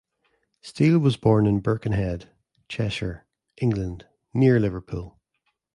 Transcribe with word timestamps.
Steele 0.61 0.97
was 0.97 1.15
born 1.15 1.45
in 1.45 1.59
Birkenhead, 1.59 2.27
Cheshire, 2.67 3.23
England, 3.57 4.07
near 4.33 4.59
Liverpool. 4.59 5.19